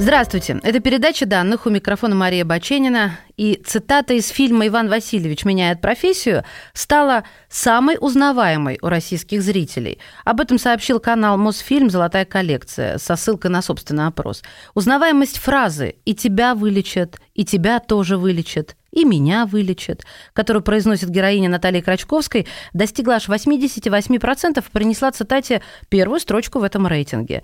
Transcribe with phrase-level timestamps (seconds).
[0.00, 0.58] Здравствуйте.
[0.62, 3.18] Это передача данных у микрофона Мария Баченина.
[3.36, 9.98] И цитата из фильма «Иван Васильевич меняет профессию» стала самой узнаваемой у российских зрителей.
[10.24, 14.42] Об этом сообщил канал Мосфильм «Золотая коллекция» со ссылкой на собственный опрос.
[14.72, 21.48] Узнаваемость фразы «и тебя вылечат», «и тебя тоже вылечат», и меня вылечат, которую произносит героиня
[21.48, 27.42] Натальи Крачковской, достигла аж 88% и принесла цитате первую строчку в этом рейтинге.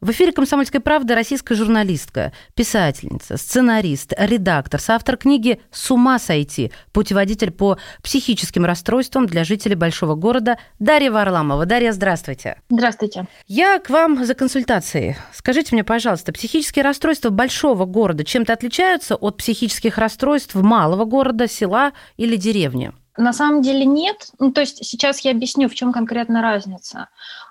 [0.00, 6.70] В эфире «Комсомольской правды» российская журналистка, писательница, сценарист, редактор, соавтор книги «С ума сойти.
[6.92, 11.66] Путеводитель по психическим расстройствам для жителей большого города» Дарья Варламова.
[11.66, 12.60] Дарья, здравствуйте.
[12.70, 13.26] Здравствуйте.
[13.48, 15.16] Я к вам за консультацией.
[15.34, 21.92] Скажите мне, пожалуйста, психические расстройства большого города чем-то отличаются от психических расстройств малого города, села
[22.16, 22.92] или деревни?
[23.16, 24.30] На самом деле нет.
[24.38, 27.08] Ну, то есть сейчас я объясню, в чем конкретно разница.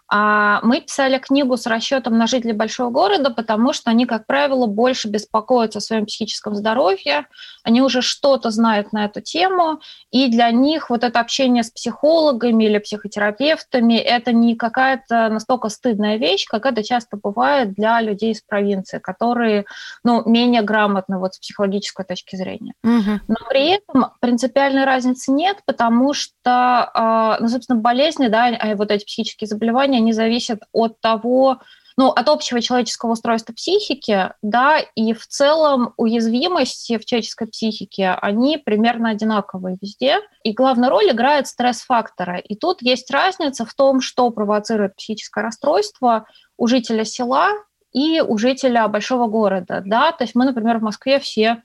[0.10, 4.66] А мы писали книгу с расчетом на жителей большого города, потому что они, как правило,
[4.66, 7.28] больше беспокоятся о своем психическом здоровье,
[7.64, 12.64] они уже что-то знают на эту тему, и для них вот это общение с психологами
[12.64, 18.42] или психотерапевтами– это не какая-то настолько стыдная вещь, как это часто бывает для людей из
[18.42, 19.66] провинции, которые
[20.04, 22.74] ну, менее грамотны вот с психологической точки зрения.
[22.84, 23.22] Угу.
[23.28, 28.92] Но при этом принципиальной разницы нет, потому что, а, ну, собственно, болезни, да, а вот
[28.92, 31.60] эти психические заболевания, они зависят от того,
[31.98, 38.60] ну, от общего человеческого устройства психики, да, и в целом уязвимости в человеческой психике, они
[38.60, 40.20] примерно одинаковые везде.
[40.44, 42.40] И главную роль играет стресс-факторы.
[42.42, 47.50] И тут есть разница в том, что провоцирует психическое расстройство у жителя села
[47.94, 51.64] и у жителя большого города, да, то есть мы, например, в Москве все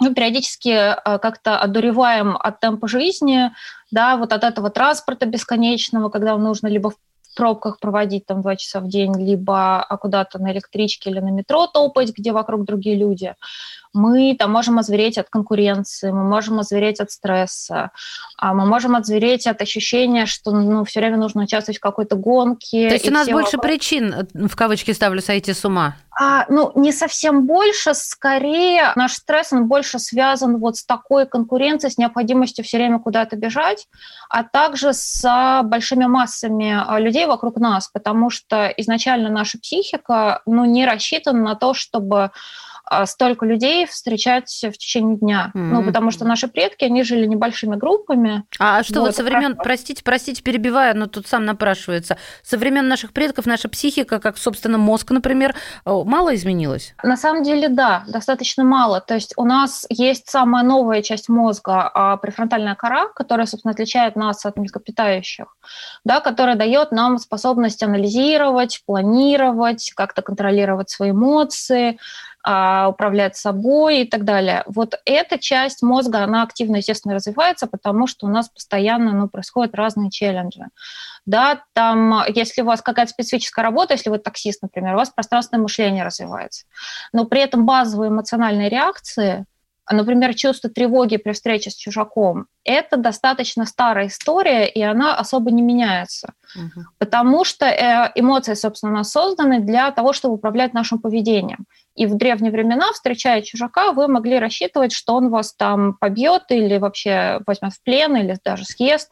[0.00, 3.50] мы периодически э, как-то одуреваем от темпа жизни,
[3.90, 6.92] да, вот от этого транспорта бесконечного, когда нужно либо
[7.30, 11.30] в пробках проводить там два часа в день, либо а, куда-то на электричке или на
[11.30, 13.34] метро топать, где вокруг другие люди
[13.92, 17.90] мы там можем озвереть от конкуренции, мы можем озвереть от стресса,
[18.36, 22.88] а мы можем озвереть от ощущения, что ну, все время нужно участвовать в какой-то гонке.
[22.88, 23.62] То есть у нас больше вокруг...
[23.62, 25.96] причин, в кавычки ставлю, сойти с ума?
[26.20, 31.92] А, ну, не совсем больше, скорее наш стресс, он больше связан вот с такой конкуренцией,
[31.92, 33.86] с необходимостью все время куда-то бежать,
[34.28, 40.64] а также с большими массами а, людей вокруг нас, потому что изначально наша психика, ну,
[40.64, 42.30] не рассчитана на то, чтобы
[43.06, 45.50] столько людей встречать в течение дня.
[45.54, 45.60] Mm-hmm.
[45.60, 48.44] Ну, потому что наши предки, они жили небольшими группами.
[48.58, 52.16] А что вот, вот со времен, простите, простите, перебиваю, но тут сам напрашивается.
[52.42, 55.54] Со времен наших предков наша психика, как, собственно, мозг, например,
[55.84, 56.94] мало изменилась?
[57.02, 59.00] На самом деле, да, достаточно мало.
[59.00, 64.16] То есть у нас есть самая новая часть мозга, а, префронтальная кора, которая, собственно, отличает
[64.16, 65.56] нас от млекопитающих,
[66.04, 71.98] да, которая дает нам способность анализировать, планировать, как-то контролировать свои эмоции,
[72.37, 74.62] а, управлять собой и так далее.
[74.66, 79.74] Вот эта часть мозга, она активно, естественно, развивается, потому что у нас постоянно ну, происходят
[79.74, 80.62] разные челленджи.
[81.26, 85.62] Да, там, если у вас какая-то специфическая работа, если вы таксист, например, у вас пространственное
[85.62, 86.64] мышление развивается.
[87.12, 89.44] Но при этом базовые эмоциональные реакции–
[89.90, 95.62] Например, чувство тревоги при встрече с чужаком– это достаточно старая история, и она особо не
[95.62, 96.34] меняется.
[96.54, 96.84] Угу.
[96.98, 101.64] Потому что э, эмоции, собственно, созданы для того, чтобы управлять нашим поведением.
[101.94, 106.78] И в древние времена, встречая чужака, вы могли рассчитывать, что он вас там побьет или
[106.78, 109.10] вообще возьмет в плен, или даже съест.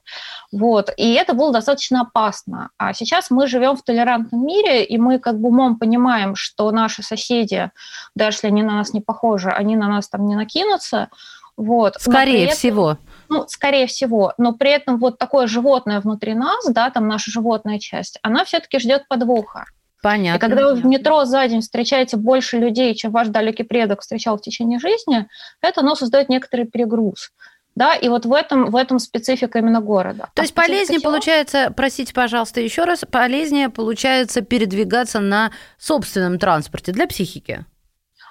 [0.52, 0.90] Вот.
[0.96, 2.70] И это было достаточно опасно.
[2.78, 7.02] А сейчас мы живем в толерантном мире, и мы как бы умом понимаем, что наши
[7.02, 7.70] соседи,
[8.14, 11.08] даже если они на нас не похожи, они на нас там не накинутся.
[11.56, 11.94] Вот.
[11.98, 12.98] Скорее этом, всего.
[13.28, 14.34] Ну, скорее всего.
[14.38, 18.78] Но при этом вот такое животное внутри нас, да, там наша животная часть, она все-таки
[18.78, 19.64] ждет подвоха.
[20.03, 20.36] Понятно.
[20.36, 24.36] И когда вы в метро за день встречаете больше людей, чем ваш далекий предок встречал
[24.36, 25.26] в течение жизни,
[25.62, 27.32] это оно создает некоторый перегруз.
[27.74, 30.30] Да, и вот в этом, в этом специфика именно города.
[30.34, 31.12] То а есть полезнее чего?
[31.12, 37.66] получается, простите, пожалуйста, еще раз, полезнее получается передвигаться на собственном транспорте для психики?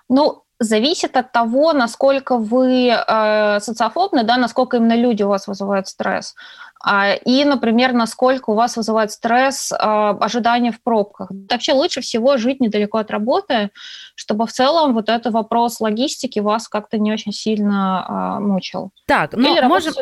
[0.09, 5.87] Ну, зависит от того, насколько вы э, социофобны, да, насколько именно люди у вас вызывают
[5.87, 6.35] стресс.
[6.87, 11.31] А, и, например, насколько у вас вызывает стресс а, ожидания в пробках.
[11.49, 13.71] Вообще лучше всего жить недалеко от работы,
[14.13, 18.91] чтобы в целом вот этот вопрос логистики вас как-то не очень сильно а, мучил.
[19.07, 19.93] Так, но Или можем,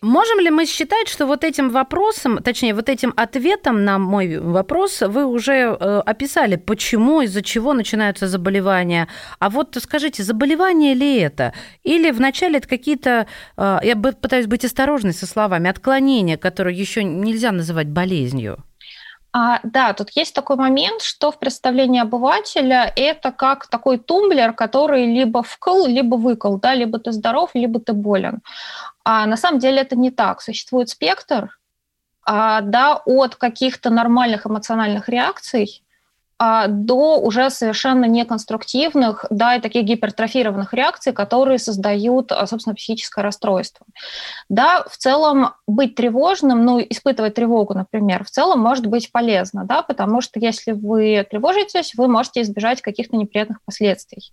[0.00, 5.00] можем ли мы считать, что вот этим вопросом, точнее, вот этим ответом на мой вопрос
[5.00, 9.08] вы уже э, описали, почему, из-за чего начинаются заболевания.
[9.38, 11.52] А вот скажите, заболевание ли это?
[11.82, 13.26] Или вначале это какие-то,
[13.56, 18.64] э, я пытаюсь быть осторожной со словами, отклонения, которые еще нельзя называть болезнью?
[19.34, 25.06] А, да, тут есть такой момент, что в представлении обывателя это как такой тумблер, который
[25.06, 28.42] либо вкл, либо выкл, да, либо ты здоров, либо ты болен.
[29.04, 30.42] А на самом деле это не так.
[30.42, 31.58] Существует спектр,
[32.24, 35.82] а, да, от каких-то нормальных эмоциональных реакций
[36.68, 43.86] до уже совершенно неконструктивных, да, и таких гипертрофированных реакций, которые создают, а, собственно, психическое расстройство.
[44.48, 49.82] Да, в целом быть тревожным, ну, испытывать тревогу, например, в целом может быть полезно, да,
[49.82, 54.32] потому что если вы тревожитесь, вы можете избежать каких-то неприятных последствий.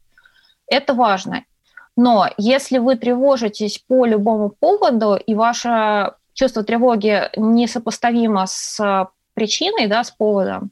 [0.68, 1.44] Это важно.
[1.96, 10.04] Но если вы тревожитесь по любому поводу, и ваше чувство тревоги несопоставимо с причиной, да,
[10.04, 10.72] с поводом,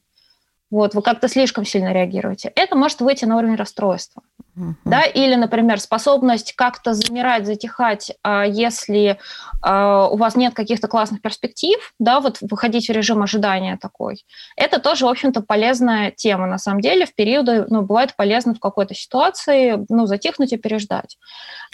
[0.69, 4.23] вот, вы как-то слишком сильно реагируете, это может выйти на уровень расстройства.
[4.57, 4.73] Uh-huh.
[4.85, 5.03] Да?
[5.03, 9.19] Или, например, способность как-то замирать, затихать, а, если
[9.61, 14.25] а, у вас нет каких-то классных перспектив, да, вот выходить в режим ожидания такой.
[14.55, 17.05] Это тоже, в общем-то, полезная тема, на самом деле.
[17.05, 21.17] В периоды, ну, бывает полезно в какой-то ситуации, ну, затихнуть и переждать.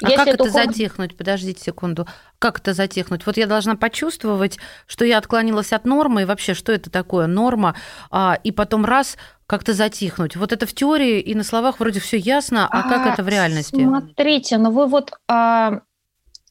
[0.01, 0.53] А если как это уход...
[0.53, 1.15] затихнуть?
[1.15, 2.07] Подождите секунду.
[2.39, 3.25] Как это затихнуть?
[3.25, 7.75] Вот я должна почувствовать, что я отклонилась от нормы, и вообще, что это такое норма,
[8.11, 10.35] а, и потом раз как-то затихнуть.
[10.35, 13.27] Вот это в теории и на словах вроде все ясно, а, а как это в
[13.27, 13.75] реальности?
[13.75, 15.81] Смотрите, ну вы вот а,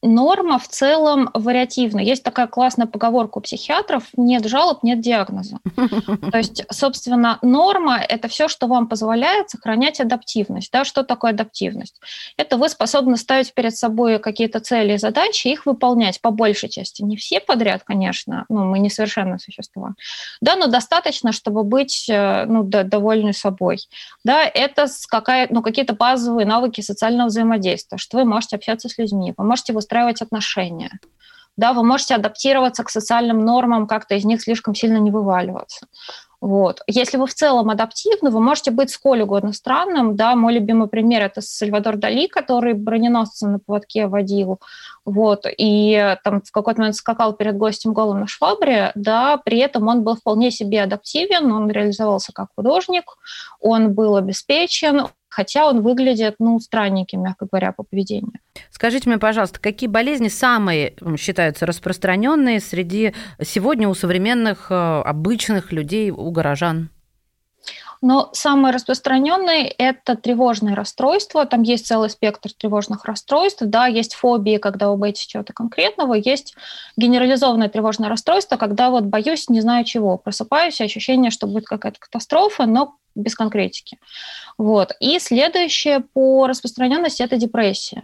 [0.03, 1.99] норма в целом вариативна.
[1.99, 5.57] Есть такая классная поговорка у психиатров: нет жалоб, нет диагноза.
[6.31, 10.71] То есть, собственно, норма– это все, что вам позволяет сохранять адаптивность.
[10.71, 10.85] Да?
[10.85, 11.99] Что такое адаптивность?
[12.37, 17.01] Это вы способны ставить перед собой какие-то цели и задачи, их выполнять по большей части.
[17.01, 19.93] Не все подряд, конечно, ну, мы несовершенные существа.
[20.41, 23.79] Да, но достаточно, чтобы быть э, ну, довольны собой.
[24.23, 29.33] Да, это какая, ну, какие-то базовые навыки социального взаимодействия, что вы можете общаться с людьми,
[29.37, 30.99] вы можете выстраивать выстраивать отношения.
[31.55, 35.85] Да, вы можете адаптироваться к социальным нормам, как-то из них слишком сильно не вываливаться.
[36.41, 36.81] Вот.
[36.87, 40.15] Если вы в целом адаптивны, вы можете быть сколь угодно странным.
[40.15, 44.59] Да, мой любимый пример– это Сальвадор Дали, который броненосца на поводке водил,
[45.05, 49.87] вот, и там в какой-то момент скакал перед гостем голым на швабре, да, при этом
[49.87, 53.05] он был вполне себе адаптивен, он реализовался как художник,
[53.61, 58.33] он был обеспечен, хотя он выглядит, ну, странненьким, мягко говоря, по поведению.
[58.69, 66.11] Скажите мне, пожалуйста, какие болезни самые считаются распространенные среди сегодня у современных э, обычных людей,
[66.11, 66.89] у горожан?
[68.03, 71.45] Но самое распространенное– это тревожные расстройства.
[71.45, 73.61] Там есть целый спектр тревожных расстройств.
[73.61, 76.15] Да, есть фобии, когда вы боитесь чего-то конкретного.
[76.15, 76.53] Есть
[76.97, 80.17] генерализованное тревожное расстройство, когда вот боюсь, не знаю чего.
[80.17, 83.97] Просыпаюсь, ощущение, что будет какая-то катастрофа, но без конкретики.
[84.57, 84.91] Вот.
[84.99, 88.03] И следующее по распространенности– это депрессия.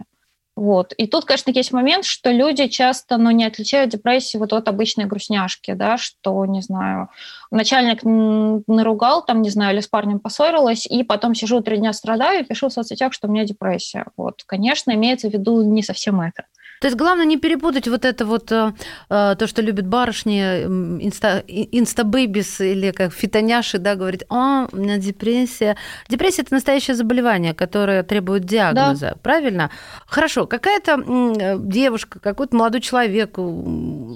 [0.60, 0.92] Вот.
[0.98, 5.06] И тут, конечно, есть момент, что люди часто ну, не отличают депрессию вот от обычной
[5.06, 7.08] грустняшки, да, что, не знаю,
[7.50, 12.40] начальник наругал, там, не знаю, или с парнем поссорилась, и потом сижу три дня страдаю
[12.40, 14.04] и пишу в соцсетях, что у меня депрессия.
[14.18, 14.42] Вот.
[14.44, 16.44] Конечно, имеется в виду не совсем это.
[16.80, 18.72] То есть главное не перепутать вот это вот э,
[19.10, 24.76] э, то, что любят барышни, инста, insta babies или как фитоняши, да, говорит, о, у
[24.76, 25.76] меня депрессия.
[26.08, 29.16] Депрессия– это настоящее заболевание, которое требует диагноза, да.
[29.22, 29.70] правильно?
[30.06, 33.38] Хорошо, какая-то девушка, какой-то молодой человек,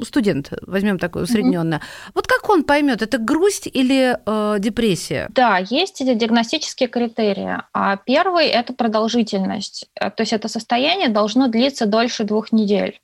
[0.02, 2.12] студент, возьмем такое усредненное, mm-hmm.
[2.14, 5.28] вот как он поймет, это грусть или э, депрессия?
[5.34, 7.58] Да, есть эти диагностические критерии.
[7.74, 9.86] А первый– это продолжительность.
[9.96, 13.00] Э, то есть это состояние должно длиться дольше двух недель.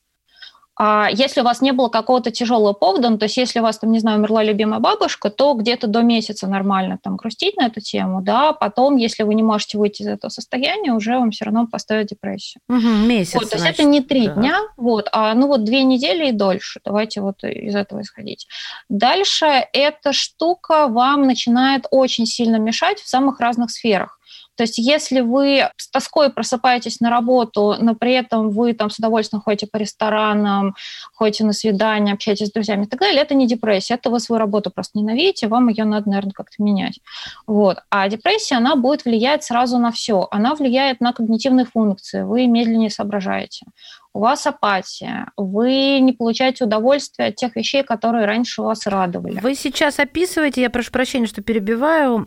[0.83, 3.79] А если у вас не было какого-то тяжелого повода, ну, то есть если у вас,
[3.79, 7.83] там, не знаю, умерла любимая бабушка, то где-то до месяца нормально там грустить на эту
[7.83, 11.67] тему, да, потом, если вы не можете выйти из этого состояния, уже вам все равно
[11.67, 12.63] поставят депрессию.
[12.71, 14.33] Угу, месяц, вот, То есть это не три да.
[14.33, 16.81] дня, вот, а ну вот две недели и дольше.
[16.83, 18.49] Давайте вот из этого исходить.
[18.89, 24.19] Дальше эта штука вам начинает очень сильно мешать в самых разных сферах.
[24.61, 28.99] То есть если вы с тоской просыпаетесь на работу, но при этом вы там с
[28.99, 30.75] удовольствием ходите по ресторанам,
[31.15, 34.39] ходите на свидания, общаетесь с друзьями и так далее, это не депрессия, это вы свою
[34.39, 37.01] работу просто ненавидите, вам ее надо, наверное, как-то менять.
[37.47, 37.79] Вот.
[37.89, 40.29] А депрессия, она будет влиять сразу на все.
[40.31, 43.65] Она влияет на когнитивные функции, вы медленнее соображаете
[44.13, 49.39] у вас апатия, вы не получаете удовольствие от тех вещей, которые раньше вас радовали.
[49.41, 52.25] Вы сейчас описываете, я прошу прощения, что перебиваю,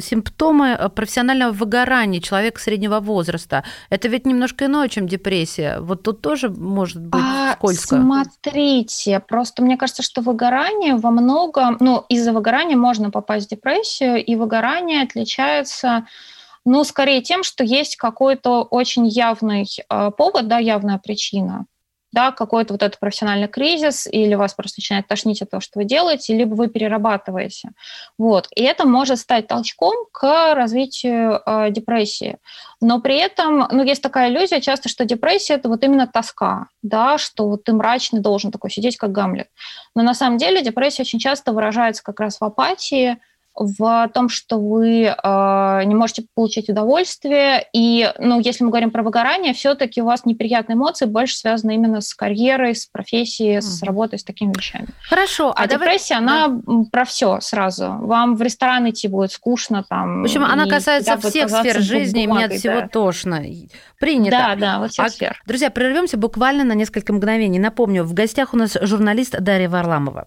[0.00, 3.64] симптомы э, профессионального выгорания человека среднего возраста.
[3.90, 5.80] Это ведь немножко иное, чем депрессия.
[5.80, 7.96] Вот тут тоже может быть а, скользко.
[7.96, 14.24] Смотрите, просто мне кажется, что выгорание во многом, ну, из-за выгорания можно попасть в депрессию,
[14.24, 16.06] и выгорание отличается
[16.68, 21.64] ну, скорее тем, что есть какой-то очень явный э, повод, да, явная причина,
[22.12, 25.86] да, какой-то вот этот профессиональный кризис, или вас просто начинает тошнить от того, что вы
[25.86, 27.70] делаете, либо вы перерабатываете.
[28.18, 28.48] Вот.
[28.54, 32.36] И это может стать толчком к развитию э, депрессии.
[32.82, 37.16] Но при этом, ну, есть такая иллюзия часто, что депрессия– это вот именно тоска, да,
[37.16, 39.48] что вот ты мрачный должен такой сидеть, как Гамлет.
[39.94, 43.18] Но на самом деле депрессия очень часто выражается как раз в апатии,
[43.58, 47.66] в том, что вы э, не можете получить удовольствие.
[47.72, 52.00] И, ну, если мы говорим про выгорание, все-таки у вас неприятные эмоции больше связаны именно
[52.00, 54.88] с карьерой, с профессией, с работой, с такими вещами.
[55.08, 55.50] Хорошо.
[55.50, 56.44] А, а депрессия, давай...
[56.44, 56.84] она да.
[56.90, 57.96] про все сразу.
[58.00, 60.22] Вам в ресторан идти будет скучно там.
[60.22, 62.88] В общем, она касается всех сфер жизни, и мне от всего да.
[62.88, 63.42] тошно.
[63.98, 64.30] Принято.
[64.30, 65.42] Да, да, вот всех а, сфер.
[65.46, 67.58] Друзья, прервемся буквально на несколько мгновений.
[67.58, 70.26] Напомню, в гостях у нас журналист Дарья Варламова.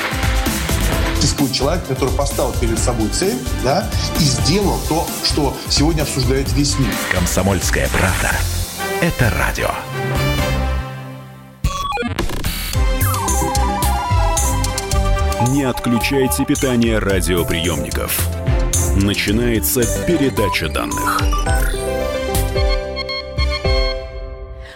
[1.41, 6.77] существует человек, который поставил перед собой цель да, и сделал то, что сегодня обсуждает весь
[6.77, 6.93] мир.
[7.11, 8.31] Комсомольская правда.
[9.01, 9.69] Это радио.
[15.49, 18.19] Не отключайте питание радиоприемников.
[18.95, 21.19] Начинается передача данных.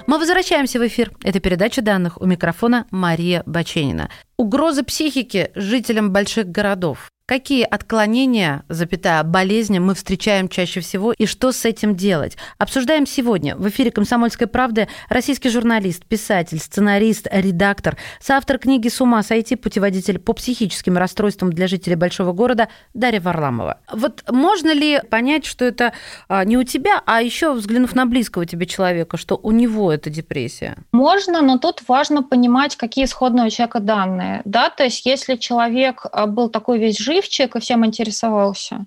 [0.07, 1.11] Мы возвращаемся в эфир.
[1.23, 2.21] Это передача данных.
[2.21, 4.11] У микрофона Мария Баченина.
[4.37, 7.09] Угрозы психики жителям больших городов.
[7.27, 12.37] Какие отклонения, запятая, болезни мы встречаем чаще всего и что с этим делать?
[12.59, 19.23] Обсуждаем сегодня в эфире «Комсомольской правды» российский журналист, писатель, сценарист, редактор, соавтор книги «С ума
[19.23, 19.55] сойти.
[19.55, 23.79] Путеводитель по психическим расстройствам для жителей большого города» Дарья Варламова.
[23.91, 25.93] Вот можно ли понять, что это
[26.27, 30.11] а, не у тебя, а еще взглянув на близкого тебе человека, что у него это
[30.11, 30.77] депрессия?
[30.91, 34.43] Можно, но тут важно понимать, какие исходные у человека данные.
[34.45, 34.69] Да?
[34.69, 38.85] То есть если человек а, был такой весь жив, живчик и всем интересовался.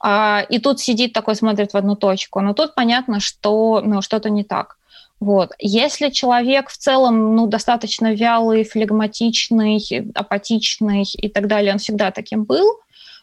[0.00, 2.40] А, и тут сидит такой, смотрит в одну точку.
[2.40, 4.76] Но тут понятно, что ну, что-то не так.
[5.20, 5.52] Вот.
[5.58, 12.44] Если человек в целом ну, достаточно вялый, флегматичный, апатичный и так далее, он всегда таким
[12.44, 12.80] был,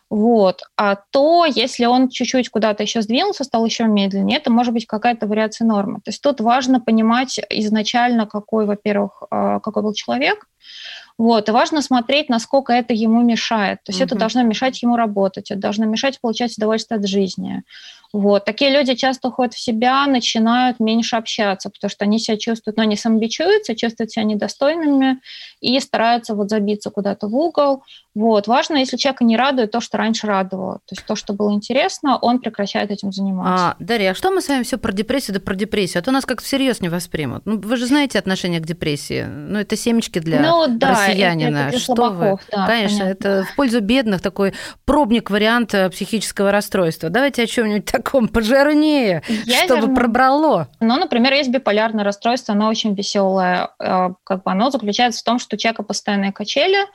[0.09, 4.85] вот, а то, если он чуть-чуть куда-то еще сдвинулся, стал еще медленнее, это может быть
[4.85, 5.99] какая-то вариация нормы.
[6.03, 10.47] То есть тут важно понимать изначально, какой, во-первых, а, какой был человек,
[11.21, 11.49] вот.
[11.49, 13.83] И важно смотреть, насколько это ему мешает.
[13.83, 14.07] То есть угу.
[14.07, 17.61] это должно мешать ему работать, это должно мешать получать удовольствие от жизни.
[18.13, 18.43] Вот.
[18.43, 22.83] Такие люди часто уходят в себя, начинают меньше общаться, потому что они себя чувствуют, но
[22.83, 25.19] ну, они самобичуются, чувствуют себя недостойными
[25.61, 27.83] и стараются вот забиться куда-то в угол.
[28.13, 28.47] Вот.
[28.47, 32.17] Важно, если человека не радует то, что раньше радовало, то есть то, что было интересно,
[32.17, 33.65] он прекращает этим заниматься.
[33.67, 36.01] А, Дарья, а что мы с вами все про депрессию, да про депрессию?
[36.01, 37.45] А то нас как всерьез не воспримут.
[37.45, 39.23] Ну, вы же знаете отношение к депрессии.
[39.23, 41.57] Ну, это семечки для ну, да, россиянина.
[41.57, 42.47] Это, это что слабаков, вы?
[42.51, 43.27] Да, Конечно, понятно.
[43.27, 44.53] это в пользу бедных такой
[44.85, 47.09] пробник вариант э, психического расстройства.
[47.09, 49.79] Давайте о чем-нибудь таком пожирнее, Ядерном.
[49.79, 50.67] чтобы пробрало.
[50.79, 53.69] Ну, например, есть биполярное расстройство, оно очень веселое.
[53.79, 56.85] Э, как бы оно заключается в том, что у человека постоянные качели,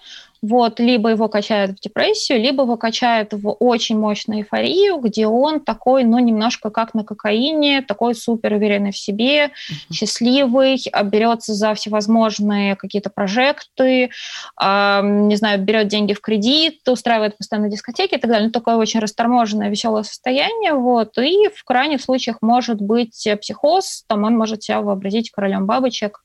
[0.46, 5.60] вот, либо его качают в депрессию, либо его качают в очень мощную эйфорию, где он
[5.60, 9.92] такой, ну, немножко как на кокаине, такой супер уверенный в себе, uh-huh.
[9.92, 14.10] счастливый, а, берется за всевозможные какие-то прожекты,
[14.60, 18.46] э, не знаю, берет деньги в кредит, устраивает постоянно дискотеки и так далее.
[18.46, 24.24] Ну, такое очень расторможенное, веселое состояние, вот, и в крайних случаях может быть психоз, там
[24.24, 26.20] он может себя вообразить королем бабочек,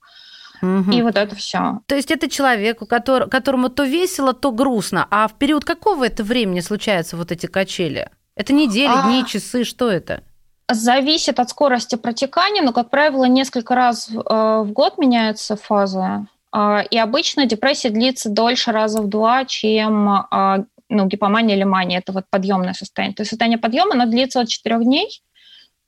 [0.61, 0.91] Угу.
[0.91, 1.79] И вот это все.
[1.87, 5.07] То есть это человек, у которого, которому то весело, то грустно.
[5.09, 8.09] А в период какого это времени случаются вот эти качели?
[8.35, 9.03] Это недели, а...
[9.03, 10.23] дни, часы, что это?
[10.69, 16.27] Зависит от скорости протекания, но, как правило, несколько раз э, в год меняется фаза.
[16.55, 21.99] Э, и обычно депрессия длится дольше раза в два, чем э, ну, гипомания или мания.
[21.99, 23.15] Это вот подъемное состояние.
[23.15, 25.21] То есть состояние подъема, оно длится от 4 дней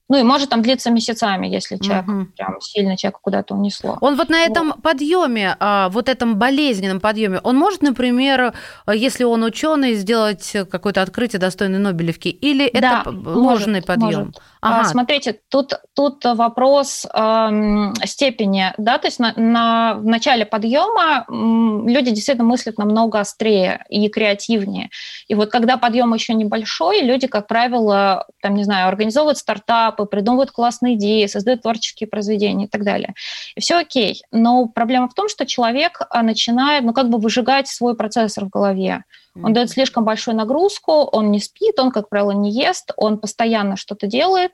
[0.10, 2.26] Ну и может там длиться месяцами, если человек угу.
[2.36, 3.98] прям сильно человека куда-то унесло.
[4.02, 4.82] Он вот на этом вот.
[4.82, 8.54] подъеме, а, вот этом болезненном подъеме, он может, например,
[8.92, 14.20] если он ученый, сделать какое-то открытие достойной Нобелевки, или да, это ложный может, подъем?
[14.20, 14.42] Может.
[14.62, 14.90] А, ага.
[14.90, 22.12] Смотрите, тут, тут вопрос э, степени, да, то есть на, на, в начале подъема люди
[22.12, 24.90] действительно мыслят намного острее и креативнее.
[25.28, 29.38] И вот когда подъем еще небольшой, люди, как правило, там, не знаю, организовывают
[29.94, 33.14] стартапы, придумывают классные идеи, создают творческие произведения и так далее.
[33.56, 34.22] И все окей.
[34.32, 38.50] Но проблема в том, что человек а, начинает, ну, как бы выжигать свой процессор в
[38.50, 39.04] голове.
[39.42, 43.78] Он дает слишком большую нагрузку, он не спит, он, как правило, не ест, он постоянно
[43.78, 44.52] что-то делает.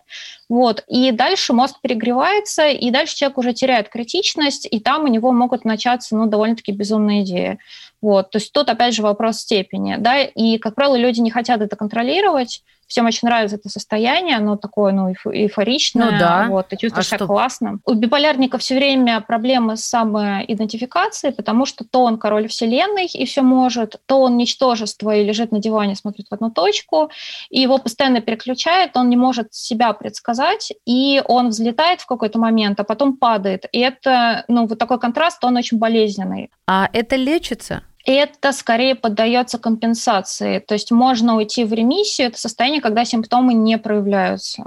[0.48, 0.84] Вот.
[0.88, 5.66] И дальше мозг перегревается, и дальше человек уже теряет критичность, и там у него могут
[5.66, 7.60] начаться ну, довольно-таки безумные идеи.
[8.02, 8.32] Вот.
[8.32, 9.98] То есть тут, опять же, вопрос степени.
[9.98, 10.22] Да?
[10.22, 14.92] И, как правило, люди не хотят это контролировать, Всем очень нравится это состояние, оно такое,
[14.92, 16.12] ну, эйфоричное.
[16.12, 16.48] Ну, да.
[16.50, 17.28] Вот, ты чувствуешь а себя что?
[17.28, 17.82] классным.
[17.86, 23.44] У биполярника все время проблемы с самоидентификацией, потому что то он король вселенной и все
[23.44, 24.38] может, то он
[24.70, 27.10] ничтожество и лежит на диване, смотрит в одну точку,
[27.50, 32.80] и его постоянно переключает, он не может себя предсказать, и он взлетает в какой-то момент,
[32.80, 33.66] а потом падает.
[33.72, 36.50] И это, ну, вот такой контраст, он очень болезненный.
[36.68, 37.84] А это лечится?
[38.06, 40.60] это скорее поддается компенсации.
[40.60, 44.64] То есть можно уйти в ремиссию, это состояние, когда симптомы не проявляются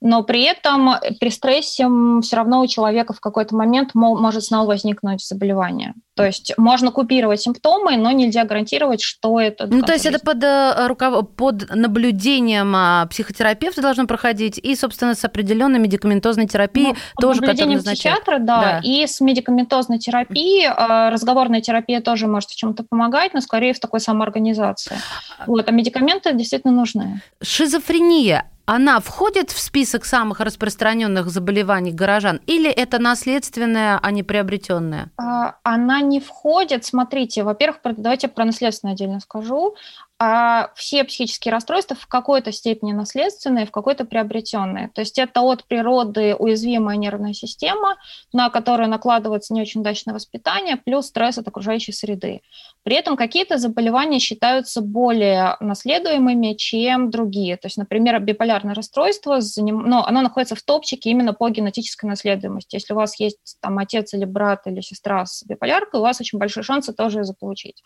[0.00, 1.86] но при этом при стрессе
[2.22, 5.94] все равно у человека в какой-то момент может снова возникнуть заболевание.
[6.14, 9.66] То есть можно купировать симптомы, но нельзя гарантировать, что это.
[9.66, 11.28] Ну, то есть это под, э, руков...
[11.34, 17.82] под наблюдением а, психотерапевта должно проходить и, собственно, с определенной медикаментозной терапией ну, тоже, наблюдением
[17.82, 20.66] психиатра, да, да, и с медикаментозной терапией.
[20.66, 24.98] А, разговорная терапия тоже может в чем-то помогать, но скорее в такой самоорганизации.
[25.38, 27.22] А вот, а медикаменты действительно нужны.
[27.42, 35.10] Шизофрения она входит в список самых распространенных заболеваний горожан или это наследственное, а не приобретенное?
[35.16, 36.84] А, она не входит.
[36.84, 39.74] Смотрите, во-первых, давайте про наследственное отдельно скажу
[40.22, 44.90] а все психические расстройства в какой-то степени наследственные, в какой-то приобретенные.
[44.94, 47.96] То есть это от природы уязвимая нервная система,
[48.30, 52.42] на которую накладывается не очень удачное воспитание, плюс стресс от окружающей среды.
[52.82, 57.56] При этом какие-то заболевания считаются более наследуемыми, чем другие.
[57.56, 62.76] То есть, например, биполярное расстройство, ну, оно находится в топчике именно по генетической наследуемости.
[62.76, 66.38] Если у вас есть там отец или брат или сестра с биполяркой, у вас очень
[66.38, 67.82] большие шансы тоже ее заполучить.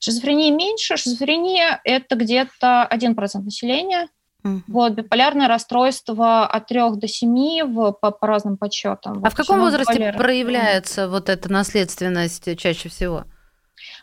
[0.00, 0.96] Шизофрении меньше.
[0.96, 4.08] Шизофрения– это где-то 1% населения.
[4.42, 4.62] Угу.
[4.68, 9.18] Вот, биполярное расстройство от 3 до 7 в, по, по разным подсчетам.
[9.18, 13.24] А вот, в каком возрасте проявляется вот эта наследственность чаще всего?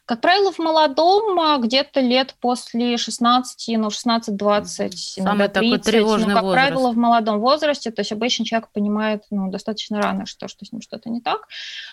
[0.08, 6.34] Как правило, в молодом а, где-то лет после 16, ну, 16-20, Самый такой тревожный ну,
[6.34, 6.68] как возраст.
[6.68, 10.72] правило, в молодом возрасте, то есть обычно человек понимает ну, достаточно рано, что, что с
[10.72, 11.42] ним что-то не так.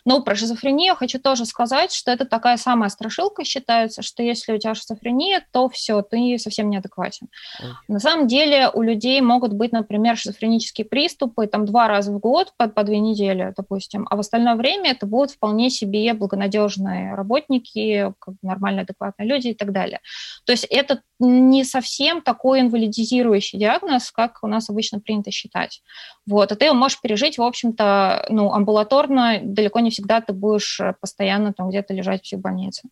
[0.05, 4.59] Но про шизофрению хочу тоже сказать, что это такая самая страшилка считается, что если у
[4.59, 7.27] тебя шизофрения, то все, ты совсем неадекватен.
[7.61, 7.73] Okay.
[7.89, 12.53] На самом деле у людей могут быть, например, шизофренические приступы там два раза в год
[12.57, 18.04] по, по две недели, допустим, а в остальное время это будут вполне себе благонадежные работники,
[18.19, 20.01] как бы, нормальные, адекватные люди и так далее.
[20.45, 25.83] То есть это не совсем такой инвалидизирующий диагноз, как у нас обычно принято считать.
[26.27, 26.53] Вот.
[26.53, 31.53] А ты его можешь пережить, в общем-то, ну, амбулаторно, далеко не всегда ты будешь постоянно
[31.53, 32.89] там где-то лежать в психбольнице.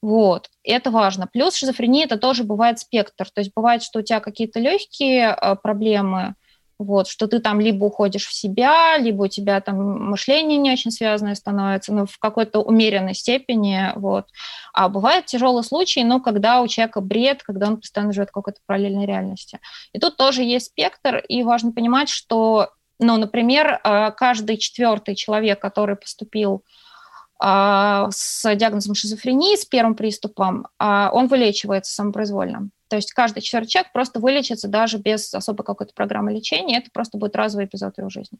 [0.00, 0.50] Вот.
[0.64, 1.26] Это важно.
[1.26, 3.30] Плюс шизофрения– это тоже бывает спектр.
[3.30, 6.34] То есть бывает, что у тебя какие-то легкие а, проблемы,
[6.82, 10.90] вот, что ты там либо уходишь в себя, либо у тебя там мышление не очень
[10.90, 14.26] связанное становится, но в какой-то умеренной степени, вот.
[14.72, 18.60] А бывают тяжелые случаи, ну, когда у человека бред, когда он постоянно живет в какой-то
[18.66, 19.60] параллельной реальности.
[19.92, 25.60] И тут тоже есть спектр, и важно понимать, что, ну, например, э, каждый четвертый человек,
[25.60, 26.64] который поступил
[27.42, 32.70] э, с диагнозом шизофрении, с первым приступом, э, он вылечивается самопроизвольно.
[32.92, 36.76] То есть каждый четвертый человек просто вылечится даже без особой какой-то программы лечения.
[36.76, 38.38] Это просто будет разовый эпизод его жизни.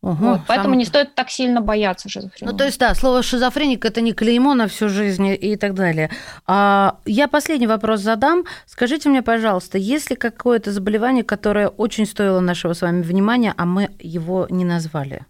[0.00, 0.78] Угу, вот, поэтому сам...
[0.78, 2.50] не стоит так сильно бояться шизофрении.
[2.50, 6.10] Ну, то есть, да, слово шизофреник это не клеймо на всю жизнь и так далее.
[6.44, 8.42] А, я последний вопрос задам.
[8.66, 13.64] Скажите мне, пожалуйста, есть ли какое-то заболевание, которое очень стоило нашего с вами внимания, а
[13.66, 15.26] мы его не назвали?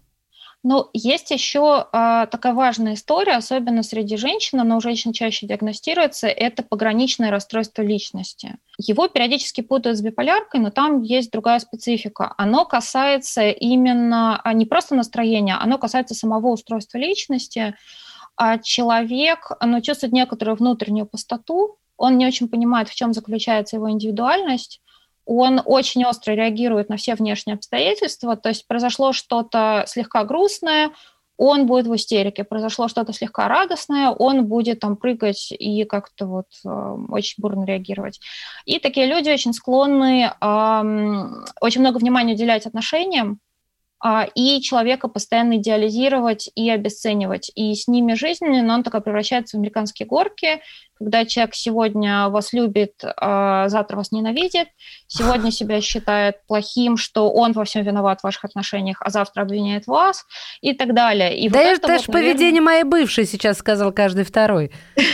[0.65, 6.27] Ну, есть еще э, такая важная история, особенно среди женщин, но у женщин чаще диагностируется,
[6.27, 8.55] это пограничное расстройство личности.
[8.77, 12.33] Его периодически путают с биполяркой, но там есть другая специфика.
[12.37, 17.75] Оно касается именно а, не просто настроения, оно касается самого устройства личности.
[18.37, 23.89] А человек ну, чувствует некоторую внутреннюю пустоту, он не очень понимает, в чем заключается его
[23.91, 24.81] индивидуальность,
[25.25, 30.91] он очень остро реагирует на все внешние обстоятельства, то есть произошло что-то слегка грустное,
[31.37, 32.43] он будет в истерике.
[32.43, 36.69] Произошло что-то слегка радостное, он будет там прыгать и как-то вот э,
[37.09, 38.19] очень бурно реагировать.
[38.65, 40.81] И такие люди очень склонны э,
[41.59, 43.39] очень много внимания уделять отношениям,
[44.35, 47.51] и человека постоянно идеализировать и обесценивать.
[47.55, 50.61] И с ними жизнь, но он такой превращается в американские горки,
[51.03, 54.67] когда человек сегодня вас любит, а завтра вас ненавидит,
[55.07, 59.87] сегодня себя считает плохим, что он во всем виноват в ваших отношениях, а завтра обвиняет
[59.87, 60.25] вас
[60.61, 61.37] и так далее.
[61.37, 62.33] И да вот это, это вот, наверное...
[62.33, 64.71] поведение моей бывшей сейчас сказал каждый второй.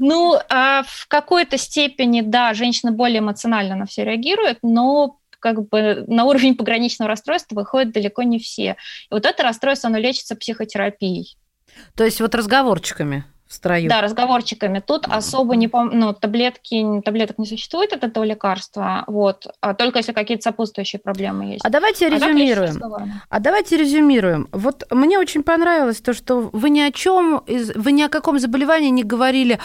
[0.00, 6.04] Ну, а в какой-то степени, да, женщина более эмоционально на все реагирует, но как бы
[6.06, 8.76] на уровень пограничного расстройства выходят далеко не все.
[9.10, 11.36] И вот это расстройство, оно лечится психотерапией.
[11.94, 13.24] То есть вот разговорчиками?
[13.48, 13.88] В строю.
[13.88, 14.80] Да, разговорчиками.
[14.80, 15.90] Тут особо не пом...
[15.92, 21.52] ну, таблетки, таблеток не существует от этого лекарства, вот, а только если какие-то сопутствующие проблемы
[21.52, 21.64] есть.
[21.64, 22.82] А давайте а резюмируем.
[23.28, 24.48] А давайте резюмируем.
[24.52, 28.90] Вот мне очень понравилось то, что вы ни о чем, вы ни о каком заболевании
[28.90, 29.58] не говорили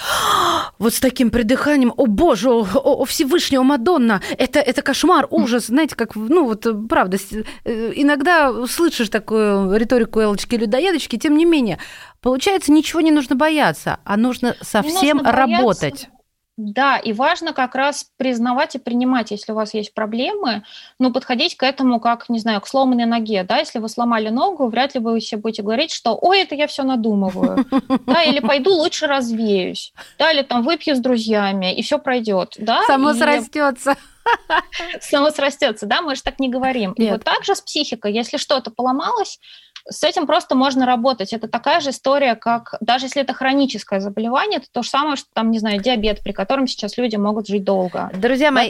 [0.79, 5.67] вот с таким придыханием, о боже, о, о Всевышний, о Мадонна, это, это кошмар, ужас,
[5.67, 7.17] знаете, как, ну вот, правда,
[7.65, 11.79] э, иногда слышишь такую риторику Элочки-людоедочки, тем не менее,
[12.23, 16.07] Получается, ничего не нужно бояться, а нужно совсем нужно работать.
[16.55, 20.63] Да, и важно как раз признавать и принимать, если у вас есть проблемы,
[20.99, 24.67] ну, подходить к этому как, не знаю, к сломанной ноге, да, если вы сломали ногу,
[24.67, 27.65] вряд ли вы себе будете говорить, что, ой, это я все надумываю,
[28.05, 32.83] да, или пойду лучше развеюсь, да, или там выпью с друзьями, и все пройдет, да.
[32.83, 33.17] Само и...
[33.17, 33.97] срастется.
[35.01, 36.93] Само срастется, да, мы же так не говорим.
[36.97, 37.09] Нет.
[37.09, 39.39] И вот так же с психикой, если что-то поломалось,
[39.89, 41.33] с этим просто можно работать.
[41.33, 45.27] Это такая же история, как даже если это хроническое заболевание, это то же самое, что
[45.33, 48.09] там, не знаю, диабет, при котором сейчас люди могут жить долго.
[48.13, 48.69] Друзья мои,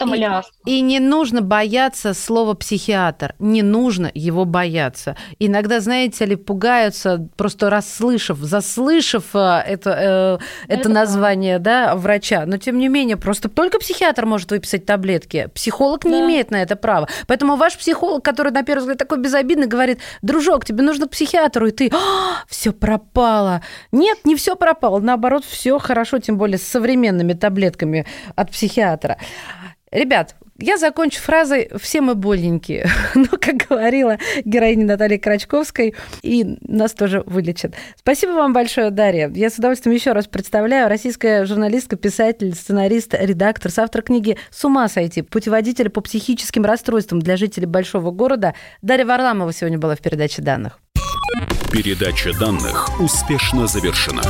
[0.65, 3.35] и, и не нужно бояться слова психиатр.
[3.39, 5.15] Не нужно его бояться.
[5.39, 12.45] Иногда, знаете ли, пугаются, просто расслышав, заслышав э, это, э, это, это название да, врача.
[12.45, 15.49] Но тем не менее, просто только психиатр может выписать таблетки.
[15.53, 16.25] Психолог не да.
[16.25, 17.07] имеет на это права.
[17.27, 21.11] Поэтому ваш психолог, который на первый взгляд такой безобидный, говорит, дружок, тебе нужно нужно к
[21.11, 23.61] психиатру, и ты, «А, все пропало.
[23.91, 29.17] Нет, не все пропало, наоборот, все хорошо, тем более с современными таблетками от психиатра.
[29.91, 32.87] Ребят, я закончу фразой «все мы больненькие».
[33.15, 37.75] Но, как говорила героиня Натальи Крачковской, и нас тоже вылечат.
[37.95, 39.31] Спасибо вам большое, Дарья.
[39.33, 40.89] Я с удовольствием еще раз представляю.
[40.89, 45.21] Российская журналистка, писатель, сценарист, редактор, автор книги «С ума сойти.
[45.21, 48.53] Путеводитель по психическим расстройствам для жителей большого города».
[48.81, 50.82] Дарья Варламова сегодня была в передаче данных.
[51.73, 54.21] Передача данных успешно завершена.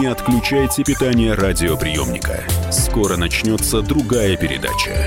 [0.00, 2.44] Не отключайте питание радиоприемника.
[2.72, 5.06] Скоро начнется другая передача.